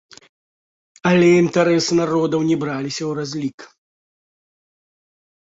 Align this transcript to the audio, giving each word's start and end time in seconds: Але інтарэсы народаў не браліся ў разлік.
Але 1.09 1.27
інтарэсы 1.43 1.91
народаў 2.01 2.41
не 2.49 2.57
браліся 2.65 2.99
ў 2.99 3.11
разлік. 3.19 3.69